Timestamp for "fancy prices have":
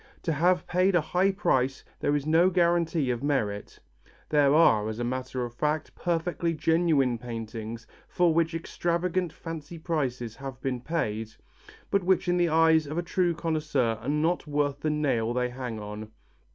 9.31-10.59